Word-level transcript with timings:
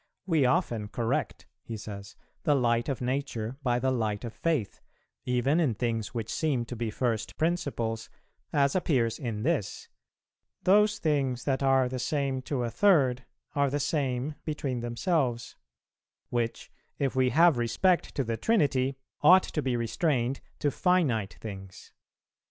'We 0.25 0.45
often 0.47 0.87
correct,' 0.87 1.45
he 1.61 1.77
says, 1.77 2.15
'the 2.41 2.55
light 2.55 2.89
of 2.89 3.01
Nature 3.01 3.57
by 3.61 3.77
the 3.77 3.91
light 3.91 4.23
of 4.25 4.33
Faith, 4.33 4.81
even 5.25 5.59
in 5.59 5.75
things 5.75 6.11
which 6.11 6.33
seem 6.33 6.65
to 6.65 6.75
be 6.75 6.89
first 6.89 7.37
principles, 7.37 8.09
as 8.51 8.75
appears 8.75 9.19
in 9.19 9.43
this: 9.43 9.89
those 10.63 10.97
things 10.97 11.43
that 11.43 11.61
are 11.61 11.87
the 11.87 11.99
same 11.99 12.41
to 12.41 12.63
a 12.63 12.71
third, 12.71 13.25
are 13.53 13.69
the 13.69 13.79
same 13.79 14.33
between 14.43 14.79
themselves; 14.79 15.55
which, 16.31 16.71
if 16.97 17.15
we 17.15 17.29
have 17.29 17.59
respect 17.59 18.15
to 18.15 18.23
the 18.23 18.37
Trinity, 18.37 18.97
ought 19.21 19.43
to 19.43 19.61
be 19.61 19.77
restrained 19.77 20.41
to 20.57 20.71
finite 20.71 21.35
things. 21.39 21.93